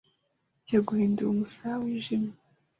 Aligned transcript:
Yaguhinduye 0.71 1.29
umusaya 1.31 1.75
wijimye 1.83 2.33